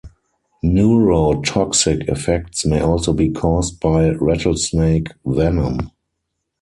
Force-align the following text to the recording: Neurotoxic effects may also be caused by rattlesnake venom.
Neurotoxic 0.63 2.09
effects 2.09 2.65
may 2.65 2.79
also 2.81 3.13
be 3.13 3.29
caused 3.29 3.79
by 3.79 4.09
rattlesnake 4.09 5.09
venom. 5.23 5.91